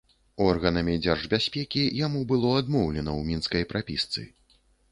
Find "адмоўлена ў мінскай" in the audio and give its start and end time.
2.63-3.69